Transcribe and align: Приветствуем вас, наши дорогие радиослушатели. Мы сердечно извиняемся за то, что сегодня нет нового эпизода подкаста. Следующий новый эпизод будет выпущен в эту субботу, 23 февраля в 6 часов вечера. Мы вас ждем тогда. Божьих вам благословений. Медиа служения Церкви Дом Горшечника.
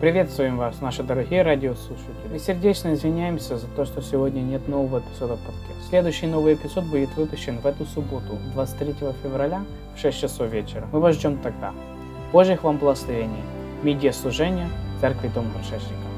Приветствуем 0.00 0.56
вас, 0.56 0.80
наши 0.80 1.02
дорогие 1.02 1.42
радиослушатели. 1.42 2.32
Мы 2.32 2.38
сердечно 2.38 2.94
извиняемся 2.94 3.58
за 3.58 3.66
то, 3.66 3.84
что 3.84 4.00
сегодня 4.00 4.40
нет 4.40 4.66
нового 4.66 5.00
эпизода 5.00 5.36
подкаста. 5.36 5.90
Следующий 5.90 6.26
новый 6.26 6.54
эпизод 6.54 6.84
будет 6.86 7.14
выпущен 7.16 7.58
в 7.58 7.66
эту 7.66 7.84
субботу, 7.84 8.38
23 8.54 8.94
февраля 9.22 9.62
в 9.94 10.00
6 10.00 10.18
часов 10.18 10.50
вечера. 10.50 10.88
Мы 10.90 11.00
вас 11.00 11.16
ждем 11.16 11.36
тогда. 11.36 11.74
Божьих 12.32 12.64
вам 12.64 12.78
благословений. 12.78 13.42
Медиа 13.82 14.12
служения 14.12 14.70
Церкви 15.02 15.28
Дом 15.34 15.52
Горшечника. 15.52 16.08